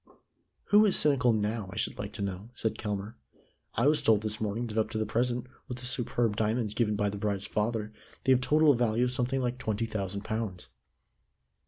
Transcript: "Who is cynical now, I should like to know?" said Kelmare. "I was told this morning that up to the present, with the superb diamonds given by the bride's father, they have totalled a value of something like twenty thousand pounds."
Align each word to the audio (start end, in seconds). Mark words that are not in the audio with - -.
"Who 0.69 0.83
is 0.87 0.97
cynical 0.97 1.31
now, 1.31 1.69
I 1.71 1.75
should 1.77 1.99
like 1.99 2.11
to 2.13 2.23
know?" 2.23 2.49
said 2.55 2.75
Kelmare. 2.79 3.17
"I 3.75 3.85
was 3.85 4.01
told 4.01 4.21
this 4.23 4.41
morning 4.41 4.65
that 4.65 4.77
up 4.79 4.89
to 4.89 4.97
the 4.97 5.05
present, 5.05 5.45
with 5.67 5.77
the 5.77 5.85
superb 5.85 6.35
diamonds 6.35 6.73
given 6.73 6.95
by 6.95 7.11
the 7.11 7.19
bride's 7.19 7.45
father, 7.45 7.93
they 8.23 8.31
have 8.31 8.41
totalled 8.41 8.81
a 8.81 8.83
value 8.83 9.03
of 9.03 9.11
something 9.11 9.41
like 9.41 9.59
twenty 9.59 9.85
thousand 9.85 10.21
pounds." 10.23 10.69